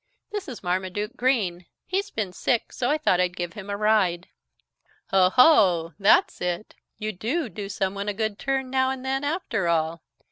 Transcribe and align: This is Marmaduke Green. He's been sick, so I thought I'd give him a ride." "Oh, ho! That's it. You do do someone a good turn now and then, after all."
This 0.31 0.47
is 0.47 0.63
Marmaduke 0.63 1.15
Green. 1.15 1.67
He's 1.85 2.09
been 2.09 2.33
sick, 2.33 2.73
so 2.73 2.89
I 2.89 2.97
thought 2.97 3.19
I'd 3.21 3.35
give 3.35 3.53
him 3.53 3.69
a 3.69 3.77
ride." 3.77 4.29
"Oh, 5.13 5.29
ho! 5.29 5.93
That's 5.99 6.41
it. 6.41 6.73
You 6.97 7.11
do 7.11 7.49
do 7.49 7.69
someone 7.69 8.09
a 8.09 8.13
good 8.15 8.39
turn 8.39 8.71
now 8.71 8.89
and 8.89 9.05
then, 9.05 9.23
after 9.23 9.67
all." 9.67 10.01